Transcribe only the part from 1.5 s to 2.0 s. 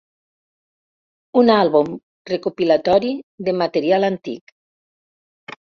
àlbum